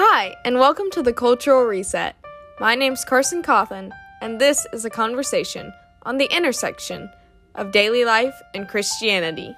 Hi, 0.00 0.36
and 0.44 0.60
welcome 0.60 0.92
to 0.92 1.02
the 1.02 1.12
Cultural 1.12 1.64
Reset. 1.64 2.14
My 2.60 2.76
name's 2.76 3.04
Carson 3.04 3.42
Cawthon, 3.42 3.90
and 4.20 4.40
this 4.40 4.64
is 4.72 4.84
a 4.84 4.90
conversation 4.90 5.72
on 6.04 6.18
the 6.18 6.32
intersection 6.32 7.10
of 7.56 7.72
daily 7.72 8.04
life 8.04 8.40
and 8.54 8.68
Christianity. 8.68 9.56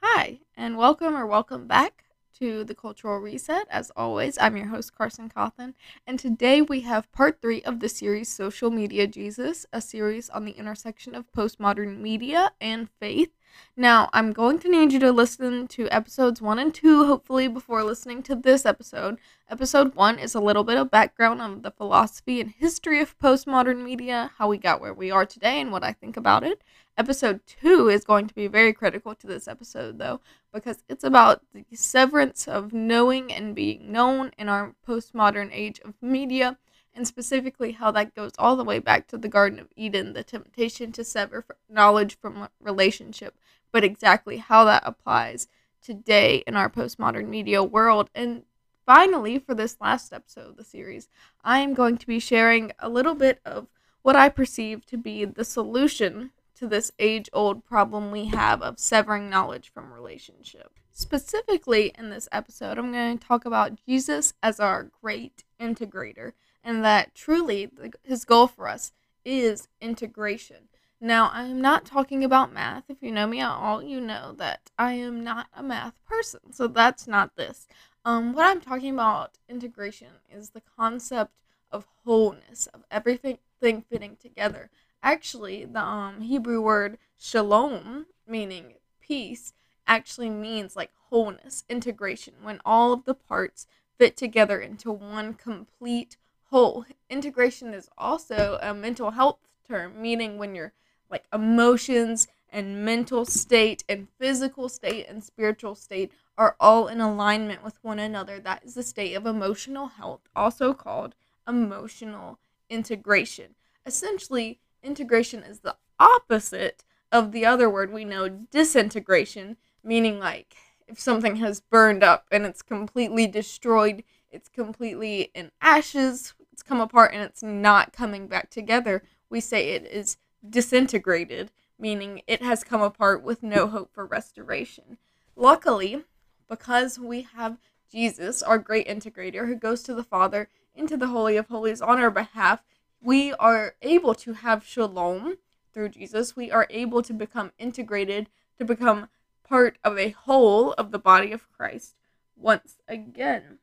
Hi, 0.00 0.38
and 0.56 0.76
welcome 0.76 1.16
or 1.16 1.26
welcome 1.26 1.66
back 1.66 2.04
to 2.38 2.62
the 2.62 2.76
Cultural 2.76 3.18
Reset. 3.18 3.66
As 3.68 3.90
always, 3.96 4.38
I'm 4.38 4.56
your 4.56 4.66
host, 4.66 4.96
Carson 4.96 5.28
Cawthon, 5.28 5.74
and 6.06 6.20
today 6.20 6.62
we 6.62 6.82
have 6.82 7.10
part 7.10 7.42
three 7.42 7.62
of 7.64 7.80
the 7.80 7.88
series 7.88 8.28
Social 8.28 8.70
Media 8.70 9.08
Jesus, 9.08 9.66
a 9.72 9.80
series 9.80 10.30
on 10.30 10.44
the 10.44 10.52
intersection 10.52 11.16
of 11.16 11.32
postmodern 11.32 11.98
media 11.98 12.52
and 12.60 12.88
faith. 13.00 13.30
Now, 13.76 14.10
I'm 14.12 14.32
going 14.32 14.58
to 14.58 14.68
need 14.68 14.92
you 14.92 14.98
to 14.98 15.12
listen 15.12 15.68
to 15.68 15.88
episodes 15.88 16.42
one 16.42 16.58
and 16.58 16.74
two, 16.74 17.06
hopefully, 17.06 17.46
before 17.46 17.84
listening 17.84 18.22
to 18.24 18.34
this 18.34 18.66
episode. 18.66 19.18
Episode 19.48 19.94
one 19.94 20.18
is 20.18 20.34
a 20.34 20.40
little 20.40 20.64
bit 20.64 20.76
of 20.76 20.90
background 20.90 21.40
on 21.40 21.62
the 21.62 21.70
philosophy 21.70 22.40
and 22.40 22.50
history 22.50 23.00
of 23.00 23.18
postmodern 23.18 23.84
media, 23.84 24.32
how 24.36 24.48
we 24.48 24.58
got 24.58 24.80
where 24.80 24.92
we 24.92 25.10
are 25.10 25.24
today, 25.24 25.60
and 25.60 25.70
what 25.70 25.84
I 25.84 25.92
think 25.92 26.16
about 26.16 26.42
it. 26.42 26.60
Episode 26.96 27.40
two 27.46 27.88
is 27.88 28.02
going 28.02 28.26
to 28.26 28.34
be 28.34 28.48
very 28.48 28.72
critical 28.72 29.14
to 29.14 29.26
this 29.28 29.46
episode, 29.46 29.98
though, 29.98 30.20
because 30.52 30.82
it's 30.88 31.04
about 31.04 31.42
the 31.54 31.64
severance 31.72 32.48
of 32.48 32.72
knowing 32.72 33.32
and 33.32 33.54
being 33.54 33.92
known 33.92 34.32
in 34.36 34.48
our 34.48 34.74
postmodern 34.86 35.50
age 35.52 35.78
of 35.84 35.94
media 36.02 36.58
and 36.98 37.06
specifically 37.06 37.72
how 37.72 37.92
that 37.92 38.12
goes 38.12 38.32
all 38.38 38.56
the 38.56 38.64
way 38.64 38.80
back 38.80 39.06
to 39.06 39.16
the 39.16 39.28
Garden 39.28 39.60
of 39.60 39.68
Eden, 39.76 40.14
the 40.14 40.24
temptation 40.24 40.90
to 40.90 41.04
sever 41.04 41.46
knowledge 41.70 42.18
from 42.18 42.48
relationship, 42.60 43.36
but 43.70 43.84
exactly 43.84 44.38
how 44.38 44.64
that 44.64 44.82
applies 44.84 45.46
today 45.80 46.42
in 46.44 46.56
our 46.56 46.68
postmodern 46.68 47.28
media 47.28 47.62
world. 47.62 48.10
And 48.16 48.42
finally, 48.84 49.38
for 49.38 49.54
this 49.54 49.76
last 49.80 50.12
episode 50.12 50.48
of 50.48 50.56
the 50.56 50.64
series, 50.64 51.08
I 51.44 51.60
am 51.60 51.72
going 51.72 51.98
to 51.98 52.06
be 52.06 52.18
sharing 52.18 52.72
a 52.80 52.88
little 52.88 53.14
bit 53.14 53.38
of 53.44 53.68
what 54.02 54.16
I 54.16 54.28
perceive 54.28 54.84
to 54.86 54.96
be 54.96 55.24
the 55.24 55.44
solution 55.44 56.32
to 56.56 56.66
this 56.66 56.90
age 56.98 57.30
old 57.32 57.64
problem 57.64 58.10
we 58.10 58.26
have 58.26 58.60
of 58.60 58.80
severing 58.80 59.30
knowledge 59.30 59.70
from 59.72 59.92
relationship. 59.92 60.72
Specifically, 60.92 61.92
in 61.96 62.10
this 62.10 62.28
episode, 62.32 62.76
I'm 62.76 62.90
going 62.90 63.18
to 63.18 63.24
talk 63.24 63.44
about 63.44 63.78
Jesus 63.86 64.34
as 64.42 64.58
our 64.58 64.90
great 65.00 65.44
integrator 65.60 66.32
and 66.62 66.84
that 66.84 67.14
truly 67.14 67.70
his 68.02 68.24
goal 68.24 68.46
for 68.46 68.68
us 68.68 68.92
is 69.24 69.68
integration. 69.80 70.68
Now, 71.00 71.30
I 71.32 71.44
am 71.44 71.60
not 71.60 71.84
talking 71.84 72.24
about 72.24 72.52
math. 72.52 72.84
If 72.88 73.02
you 73.02 73.12
know 73.12 73.26
me 73.26 73.40
at 73.40 73.50
all, 73.50 73.82
you 73.82 74.00
know 74.00 74.34
that 74.38 74.70
I 74.76 74.94
am 74.94 75.22
not 75.22 75.46
a 75.54 75.62
math 75.62 75.94
person. 76.04 76.52
So 76.52 76.66
that's 76.66 77.06
not 77.06 77.36
this. 77.36 77.68
Um, 78.04 78.32
what 78.32 78.46
I'm 78.46 78.60
talking 78.60 78.94
about 78.94 79.38
integration 79.48 80.08
is 80.28 80.50
the 80.50 80.62
concept 80.76 81.32
of 81.70 81.86
wholeness, 82.04 82.66
of 82.68 82.84
everything 82.90 83.38
fitting 83.60 84.16
together. 84.20 84.70
Actually, 85.02 85.64
the 85.64 85.80
um, 85.80 86.22
Hebrew 86.22 86.60
word 86.60 86.98
shalom, 87.16 88.06
meaning 88.26 88.74
peace, 89.00 89.52
actually 89.86 90.30
means 90.30 90.74
like 90.74 90.90
wholeness, 91.10 91.64
integration, 91.68 92.34
when 92.42 92.60
all 92.64 92.92
of 92.92 93.04
the 93.04 93.14
parts 93.14 93.66
fit 93.98 94.16
together 94.16 94.60
into 94.60 94.90
one 94.90 95.34
complete 95.34 96.16
whole. 96.50 96.84
Integration 97.08 97.74
is 97.74 97.88
also 97.96 98.58
a 98.60 98.74
mental 98.74 99.12
health 99.12 99.38
term, 99.66 100.00
meaning 100.00 100.38
when 100.38 100.54
your 100.54 100.72
like 101.10 101.24
emotions 101.32 102.28
and 102.50 102.84
mental 102.84 103.24
state 103.24 103.84
and 103.88 104.08
physical 104.18 104.68
state 104.68 105.06
and 105.08 105.22
spiritual 105.22 105.74
state 105.74 106.10
are 106.36 106.56
all 106.60 106.88
in 106.88 107.00
alignment 107.00 107.62
with 107.62 107.82
one 107.82 107.98
another. 107.98 108.38
That 108.40 108.64
is 108.64 108.74
the 108.74 108.82
state 108.82 109.14
of 109.14 109.26
emotional 109.26 109.88
health, 109.88 110.20
also 110.34 110.72
called 110.72 111.14
emotional 111.46 112.38
integration. 112.70 113.54
Essentially, 113.84 114.60
integration 114.82 115.42
is 115.42 115.60
the 115.60 115.76
opposite 115.98 116.84
of 117.10 117.32
the 117.32 117.44
other 117.44 117.68
word 117.68 117.92
we 117.92 118.04
know, 118.04 118.28
disintegration, 118.28 119.56
meaning 119.82 120.18
like 120.18 120.54
if 120.86 120.98
something 120.98 121.36
has 121.36 121.60
burned 121.60 122.02
up 122.02 122.26
and 122.30 122.46
it's 122.46 122.62
completely 122.62 123.26
destroyed, 123.26 124.04
it's 124.30 124.48
completely 124.48 125.30
in 125.34 125.50
ashes, 125.60 126.34
it's 126.58 126.68
come 126.68 126.80
apart 126.80 127.12
and 127.14 127.22
it's 127.22 127.40
not 127.40 127.92
coming 127.92 128.26
back 128.26 128.50
together, 128.50 129.04
we 129.30 129.40
say 129.40 129.70
it 129.70 129.86
is 129.86 130.16
disintegrated, 130.48 131.52
meaning 131.78 132.20
it 132.26 132.42
has 132.42 132.64
come 132.64 132.82
apart 132.82 133.22
with 133.22 133.44
no 133.44 133.68
hope 133.68 133.94
for 133.94 134.04
restoration. 134.04 134.98
Luckily, 135.36 136.02
because 136.48 136.98
we 136.98 137.22
have 137.36 137.58
Jesus, 137.88 138.42
our 138.42 138.58
great 138.58 138.88
integrator, 138.88 139.46
who 139.46 139.54
goes 139.54 139.84
to 139.84 139.94
the 139.94 140.02
Father 140.02 140.48
into 140.74 140.96
the 140.96 141.06
Holy 141.06 141.36
of 141.36 141.46
Holies 141.46 141.80
on 141.80 142.00
our 142.00 142.10
behalf, 142.10 142.64
we 143.00 143.32
are 143.34 143.76
able 143.80 144.16
to 144.16 144.32
have 144.32 144.66
shalom 144.66 145.36
through 145.72 145.90
Jesus. 145.90 146.34
We 146.34 146.50
are 146.50 146.66
able 146.70 147.02
to 147.02 147.12
become 147.12 147.52
integrated, 147.56 148.30
to 148.58 148.64
become 148.64 149.08
part 149.44 149.78
of 149.84 149.96
a 149.96 150.10
whole 150.10 150.72
of 150.72 150.90
the 150.90 150.98
body 150.98 151.30
of 151.30 151.48
Christ 151.52 151.94
once 152.36 152.78
again. 152.88 153.58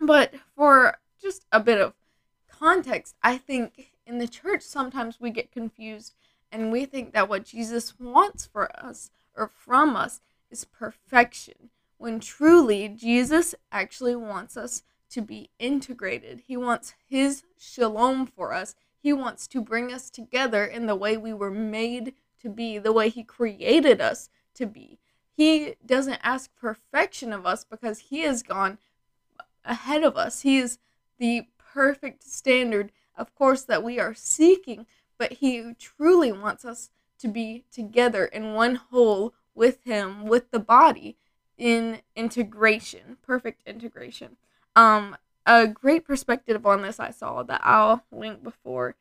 But 0.00 0.34
for 0.56 0.98
just 1.22 1.46
a 1.52 1.60
bit 1.60 1.80
of 1.80 1.94
context, 2.58 3.14
I 3.22 3.38
think 3.38 3.92
in 4.06 4.18
the 4.18 4.28
church 4.28 4.62
sometimes 4.62 5.20
we 5.20 5.30
get 5.30 5.52
confused 5.52 6.14
and 6.52 6.70
we 6.70 6.84
think 6.84 7.12
that 7.12 7.28
what 7.28 7.44
Jesus 7.44 7.98
wants 7.98 8.46
for 8.46 8.70
us 8.78 9.10
or 9.36 9.48
from 9.48 9.96
us 9.96 10.20
is 10.50 10.64
perfection, 10.64 11.70
when 11.98 12.20
truly 12.20 12.88
Jesus 12.88 13.54
actually 13.72 14.14
wants 14.14 14.56
us 14.56 14.82
to 15.10 15.20
be 15.20 15.50
integrated. 15.58 16.42
He 16.46 16.56
wants 16.56 16.94
His 17.08 17.42
shalom 17.58 18.26
for 18.26 18.52
us. 18.52 18.74
He 19.02 19.12
wants 19.12 19.46
to 19.48 19.60
bring 19.60 19.92
us 19.92 20.10
together 20.10 20.64
in 20.64 20.86
the 20.86 20.96
way 20.96 21.16
we 21.16 21.32
were 21.32 21.50
made 21.50 22.14
to 22.42 22.48
be, 22.48 22.78
the 22.78 22.92
way 22.92 23.08
He 23.08 23.24
created 23.24 24.00
us 24.00 24.28
to 24.54 24.66
be. 24.66 24.98
He 25.36 25.74
doesn't 25.84 26.20
ask 26.22 26.54
perfection 26.54 27.32
of 27.32 27.46
us 27.46 27.64
because 27.64 27.98
He 27.98 28.20
has 28.20 28.42
gone 28.42 28.78
ahead 29.64 30.04
of 30.04 30.16
us. 30.16 30.42
He 30.42 30.58
is 30.58 30.78
the 31.18 31.46
perfect 31.74 32.22
standard, 32.22 32.92
of 33.16 33.34
course, 33.34 33.62
that 33.62 33.82
we 33.82 33.98
are 33.98 34.14
seeking, 34.14 34.86
but 35.18 35.34
He 35.34 35.74
truly 35.78 36.30
wants 36.30 36.64
us 36.64 36.90
to 37.18 37.28
be 37.28 37.64
together 37.72 38.24
in 38.24 38.54
one 38.54 38.76
whole 38.76 39.34
with 39.54 39.82
Him, 39.84 40.26
with 40.26 40.52
the 40.52 40.60
body, 40.60 41.16
in 41.58 42.00
integration, 42.14 43.18
perfect 43.22 43.62
integration. 43.66 44.36
Um, 44.76 45.16
a 45.46 45.66
great 45.66 46.04
perspective 46.04 46.64
on 46.64 46.82
this 46.82 46.98
I 46.98 47.10
saw 47.10 47.42
that 47.42 47.60
I'll 47.64 48.04
link 48.10 48.42
before 48.42 48.94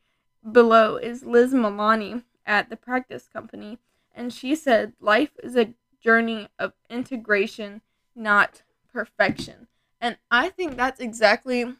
below 0.51 0.97
is 0.97 1.23
Liz 1.23 1.53
Milani 1.53 2.23
at 2.45 2.69
the 2.69 2.75
Practice 2.75 3.29
Company, 3.31 3.77
and 4.13 4.33
she 4.33 4.55
said 4.55 4.93
life 4.99 5.31
is 5.41 5.55
a 5.55 5.73
journey 6.03 6.49
of 6.59 6.73
integration, 6.89 7.81
not 8.15 8.63
perfection. 8.91 9.67
And 10.01 10.17
I 10.29 10.49
think 10.49 10.75
that's 10.75 10.99
exactly 10.99 11.75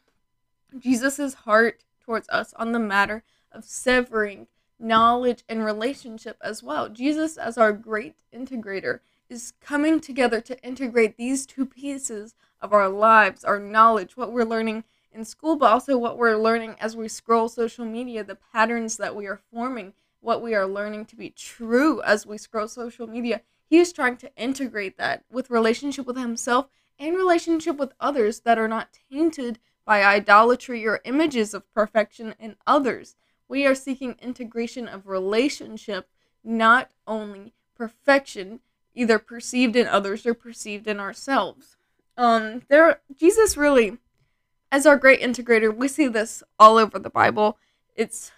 Jesus' 0.78 1.34
heart 1.34 1.84
towards 2.00 2.28
us 2.28 2.52
on 2.54 2.72
the 2.72 2.78
matter 2.78 3.22
of 3.52 3.64
severing 3.64 4.46
knowledge 4.78 5.44
and 5.48 5.64
relationship 5.64 6.36
as 6.40 6.62
well. 6.62 6.88
Jesus, 6.88 7.36
as 7.36 7.56
our 7.56 7.72
great 7.72 8.14
integrator, 8.34 9.00
is 9.28 9.52
coming 9.60 10.00
together 10.00 10.40
to 10.40 10.60
integrate 10.62 11.16
these 11.16 11.46
two 11.46 11.64
pieces 11.64 12.34
of 12.60 12.72
our 12.72 12.88
lives, 12.88 13.44
our 13.44 13.58
knowledge, 13.58 14.16
what 14.16 14.32
we're 14.32 14.44
learning 14.44 14.84
in 15.12 15.24
school, 15.24 15.56
but 15.56 15.70
also 15.70 15.96
what 15.96 16.18
we're 16.18 16.36
learning 16.36 16.76
as 16.80 16.96
we 16.96 17.08
scroll 17.08 17.48
social 17.48 17.84
media, 17.84 18.24
the 18.24 18.34
patterns 18.34 18.96
that 18.96 19.14
we 19.14 19.26
are 19.26 19.40
forming, 19.52 19.92
what 20.20 20.42
we 20.42 20.54
are 20.54 20.66
learning 20.66 21.04
to 21.06 21.16
be 21.16 21.30
true 21.30 22.02
as 22.02 22.26
we 22.26 22.36
scroll 22.36 22.68
social 22.68 23.06
media. 23.06 23.40
He 23.68 23.78
is 23.78 23.92
trying 23.92 24.16
to 24.18 24.34
integrate 24.36 24.98
that 24.98 25.24
with 25.30 25.50
relationship 25.50 26.06
with 26.06 26.16
himself 26.16 26.68
and 26.98 27.16
relationship 27.16 27.76
with 27.76 27.92
others 28.00 28.40
that 28.40 28.58
are 28.58 28.68
not 28.68 28.98
tainted 29.10 29.58
by 29.84 30.02
idolatry 30.02 30.86
or 30.86 31.00
images 31.04 31.54
of 31.54 31.72
perfection 31.72 32.34
in 32.38 32.56
others. 32.66 33.16
We 33.48 33.66
are 33.66 33.74
seeking 33.74 34.16
integration 34.20 34.88
of 34.88 35.06
relationship, 35.06 36.08
not 36.42 36.90
only 37.06 37.52
perfection, 37.76 38.60
either 38.94 39.18
perceived 39.18 39.76
in 39.76 39.86
others 39.86 40.24
or 40.24 40.34
perceived 40.34 40.86
in 40.86 41.00
ourselves. 41.00 41.76
Um, 42.16 42.62
there, 42.68 43.00
Jesus 43.14 43.56
really, 43.56 43.98
as 44.70 44.86
our 44.86 44.96
great 44.96 45.20
integrator, 45.20 45.74
we 45.74 45.88
see 45.88 46.06
this 46.06 46.42
all 46.58 46.78
over 46.78 46.98
the 46.98 47.10
Bible. 47.10 47.58
It's 47.96 48.32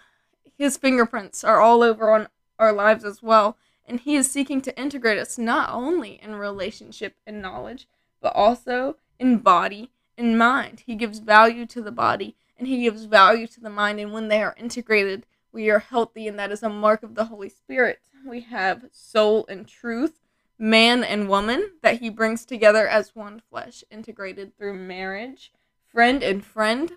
his 0.57 0.77
fingerprints 0.77 1.43
are 1.43 1.61
all 1.61 1.83
over 1.83 2.11
on 2.11 2.27
our 2.59 2.73
lives 2.73 3.05
as 3.05 3.21
well, 3.21 3.57
and 3.85 3.99
he 3.99 4.15
is 4.15 4.29
seeking 4.29 4.61
to 4.61 4.79
integrate 4.79 5.19
us 5.19 5.37
not 5.37 5.69
only 5.71 6.19
in 6.21 6.35
relationship 6.35 7.15
and 7.25 7.41
knowledge, 7.41 7.87
but 8.19 8.35
also 8.35 8.97
in 9.19 9.37
body 9.37 9.91
and 10.17 10.37
mind. 10.37 10.83
He 10.85 10.95
gives 10.95 11.19
value 11.19 11.65
to 11.67 11.81
the 11.81 11.91
body 11.91 12.35
and 12.57 12.67
he 12.67 12.83
gives 12.83 13.05
value 13.05 13.47
to 13.47 13.59
the 13.59 13.69
mind. 13.69 13.99
And 13.99 14.11
when 14.11 14.27
they 14.27 14.41
are 14.41 14.55
integrated, 14.57 15.25
we 15.51 15.69
are 15.69 15.79
healthy, 15.79 16.27
and 16.27 16.37
that 16.37 16.51
is 16.51 16.61
a 16.61 16.69
mark 16.69 17.03
of 17.03 17.15
the 17.15 17.25
Holy 17.25 17.49
Spirit. 17.49 17.99
We 18.25 18.41
have 18.41 18.85
soul 18.91 19.45
and 19.47 19.67
truth, 19.67 20.19
man 20.59 21.03
and 21.03 21.29
woman 21.29 21.71
that 21.81 21.99
he 21.99 22.09
brings 22.09 22.45
together 22.45 22.87
as 22.87 23.15
one 23.15 23.41
flesh, 23.49 23.83
integrated 23.89 24.57
through 24.57 24.75
marriage, 24.75 25.51
friend 25.87 26.21
and 26.21 26.43
friend. 26.43 26.93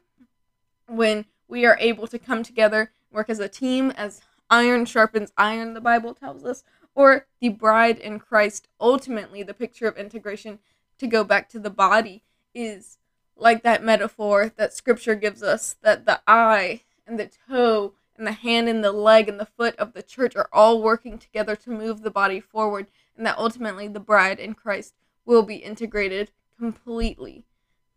When 0.87 1.27
we 1.47 1.65
are 1.65 1.77
able 1.81 2.07
to 2.09 2.19
come 2.19 2.43
together, 2.43 2.93
work 3.13 3.31
as 3.31 3.39
a 3.39 3.49
team, 3.49 3.93
as 3.93 4.23
iron 4.51 4.85
sharpens 4.85 5.33
iron, 5.37 5.75
the 5.75 5.81
Bible 5.81 6.15
tells 6.15 6.45
us, 6.45 6.65
or 6.95 7.27
the 7.41 7.51
bride 7.51 7.99
in 7.99 8.19
Christ, 8.19 8.67
ultimately, 8.81 9.43
the 9.43 9.55
picture 9.55 9.87
of 9.87 9.97
integration 9.97 10.59
to 10.99 11.07
go 11.07 11.23
back 11.23 11.49
to 11.51 11.61
the 11.61 11.71
body 11.71 12.25
is 12.53 12.99
like 13.41 13.63
that 13.63 13.83
metaphor 13.83 14.53
that 14.57 14.73
scripture 14.73 15.15
gives 15.15 15.43
us 15.43 15.77
that 15.83 16.07
the 16.07 16.21
eye 16.27 16.83
and 17.07 17.19
the 17.19 17.31
toe 17.49 17.95
and 18.17 18.27
the 18.27 18.33
hand 18.33 18.69
and 18.69 18.85
the 18.85 18.93
leg 18.93 19.29
and 19.29 19.41
the 19.41 19.47
foot 19.47 19.75
of 19.77 19.95
the 19.95 20.03
church 20.03 20.37
are 20.37 20.49
all 20.53 20.83
working 20.83 21.19
together 21.19 21.57
to 21.57 21.71
move 21.71 22.03
the 22.03 22.11
body 22.11 22.39
forward, 22.39 22.87
and 23.17 23.27
that 23.27 23.39
ultimately 23.39 23.89
the 23.89 23.99
bride 23.99 24.39
in 24.39 24.55
Christ 24.55 24.95
will 25.25 25.43
be 25.43 25.57
integrated 25.57 26.31
completely. 26.59 27.45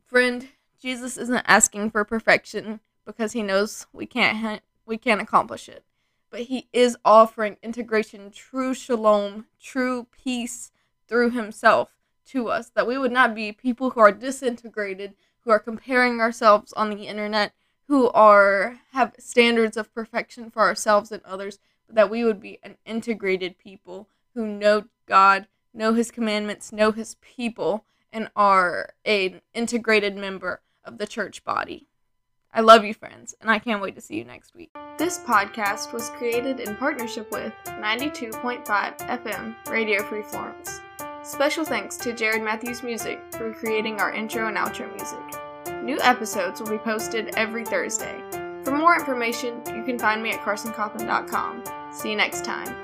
Friend, 0.05 0.47
Jesus 0.81 1.17
isn't 1.17 1.45
asking 1.45 1.91
for 1.91 2.05
perfection 2.05 2.79
because 3.05 3.33
he 3.33 3.43
knows 3.43 3.85
we 3.91 4.05
can't 4.05 4.37
ha- 4.37 4.59
we 4.85 4.97
can't 4.97 5.21
accomplish 5.21 5.67
it. 5.67 5.83
But 6.29 6.41
he 6.41 6.67
is 6.73 6.97
offering 7.05 7.57
integration, 7.61 8.31
true 8.31 8.73
shalom, 8.73 9.45
true 9.61 10.07
peace 10.11 10.71
through 11.07 11.31
himself 11.31 11.89
to 12.27 12.47
us 12.47 12.69
that 12.69 12.87
we 12.87 12.97
would 12.97 13.11
not 13.11 13.35
be 13.35 13.51
people 13.51 13.91
who 13.91 13.99
are 13.99 14.11
disintegrated, 14.11 15.15
who 15.43 15.51
are 15.51 15.59
comparing 15.59 16.19
ourselves 16.19 16.73
on 16.73 16.89
the 16.89 17.07
internet 17.07 17.53
who 17.87 18.09
are 18.11 18.79
have 18.93 19.13
standards 19.19 19.77
of 19.77 19.93
perfection 19.93 20.49
for 20.49 20.61
ourselves 20.61 21.11
and 21.11 21.21
others, 21.23 21.59
that 21.89 22.09
we 22.09 22.23
would 22.23 22.39
be 22.39 22.59
an 22.63 22.77
integrated 22.85 23.57
people 23.57 24.07
who 24.33 24.47
know 24.47 24.85
God, 25.05 25.47
know 25.73 25.93
his 25.93 26.11
commandments, 26.11 26.71
know 26.71 26.91
his 26.91 27.15
people, 27.21 27.85
and 28.11 28.29
are 28.35 28.93
an 29.05 29.41
integrated 29.53 30.15
member 30.15 30.61
of 30.85 30.97
the 30.97 31.07
church 31.07 31.43
body. 31.43 31.87
I 32.53 32.61
love 32.61 32.85
you, 32.85 32.93
friends, 32.93 33.35
and 33.41 33.49
I 33.49 33.59
can't 33.59 33.81
wait 33.81 33.95
to 33.95 34.01
see 34.01 34.17
you 34.17 34.25
next 34.25 34.55
week. 34.55 34.71
This 34.97 35.19
podcast 35.19 35.91
was 35.91 36.09
created 36.11 36.59
in 36.59 36.75
partnership 36.75 37.31
with 37.31 37.51
92.5 37.65 38.63
FM 38.65 39.55
Radio 39.69 40.03
Free 40.03 40.21
Florence. 40.21 40.82
Special 41.23 41.63
thanks 41.63 41.95
to 41.97 42.11
Jared 42.11 42.43
Matthews 42.43 42.83
Music 42.83 43.17
for 43.31 43.53
creating 43.53 44.01
our 44.01 44.11
intro 44.11 44.49
and 44.49 44.57
outro 44.57 44.93
music. 44.93 45.81
New 45.81 45.97
episodes 46.01 46.59
will 46.59 46.69
be 46.69 46.77
posted 46.77 47.33
every 47.37 47.63
Thursday. 47.63 48.21
For 48.65 48.77
more 48.77 48.95
information, 48.95 49.61
you 49.67 49.83
can 49.83 49.97
find 49.97 50.21
me 50.21 50.31
at 50.31 50.41
carsoncawthon.com. 50.41 51.63
See 51.93 52.09
you 52.09 52.17
next 52.17 52.43
time. 52.43 52.82